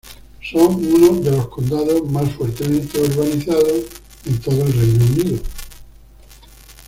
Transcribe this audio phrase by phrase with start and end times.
[0.41, 3.83] Son uno de los condados más fuertemente urbanizados
[4.25, 5.39] en todo el Reino Unido.